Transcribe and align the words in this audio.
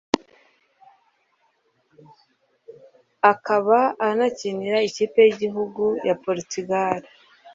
akaba 3.31 3.77
anakinira 4.07 4.77
ikipe 4.89 5.19
y’igihugu 5.23 5.83
ya 6.07 6.15
Portugal 6.25 7.01